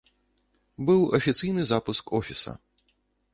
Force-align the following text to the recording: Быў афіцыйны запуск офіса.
Быў 0.87 0.99
афіцыйны 1.17 1.67
запуск 1.73 2.11
офіса. 2.21 2.57